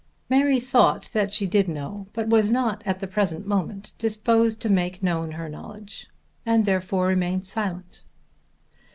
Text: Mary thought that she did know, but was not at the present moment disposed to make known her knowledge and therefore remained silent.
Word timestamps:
Mary 0.31 0.59
thought 0.59 1.11
that 1.13 1.31
she 1.31 1.45
did 1.45 1.67
know, 1.67 2.07
but 2.11 2.27
was 2.27 2.49
not 2.49 2.81
at 2.87 2.99
the 2.99 3.05
present 3.05 3.45
moment 3.45 3.93
disposed 3.99 4.59
to 4.59 4.67
make 4.67 5.03
known 5.03 5.33
her 5.33 5.47
knowledge 5.47 6.07
and 6.43 6.65
therefore 6.65 7.05
remained 7.05 7.45
silent. 7.45 8.01